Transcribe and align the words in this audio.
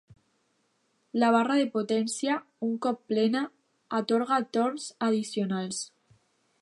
La 1.23 1.27
barra 1.35 1.57
de 1.59 1.67
potència, 1.75 2.37
un 2.69 2.73
cop 2.87 3.03
plena, 3.13 3.43
atorga 3.99 4.41
torns 4.59 4.89
addicionals. 5.11 5.85